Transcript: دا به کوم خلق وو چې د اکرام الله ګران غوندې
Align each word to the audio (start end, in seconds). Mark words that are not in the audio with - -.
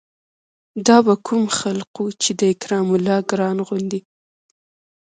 دا 0.87 0.97
به 1.05 1.13
کوم 1.27 1.43
خلق 1.59 1.89
وو 2.01 2.15
چې 2.21 2.31
د 2.39 2.41
اکرام 2.53 2.87
الله 2.97 3.17
ګران 3.31 3.57
غوندې 3.67 4.01